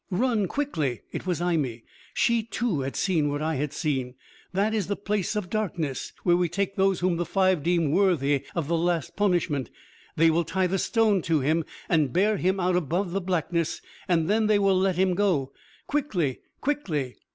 [0.09, 1.83] "Run quickly!" It was Imee.
[2.15, 4.15] She, too, had seen what I had seen.
[4.51, 8.43] "That is the Place of Darkness, where we take those whom the Five deem worthy
[8.55, 9.69] of the Last Punishment.
[10.15, 14.27] They will tie the stone to him, and bear him out above the Blackness, and
[14.27, 15.51] then they will let him go!
[15.85, 16.39] Quickly!
[16.61, 17.17] Quickly!"